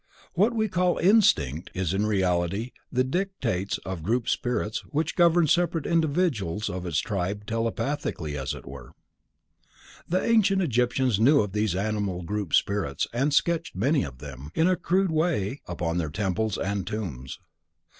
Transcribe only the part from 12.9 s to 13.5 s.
and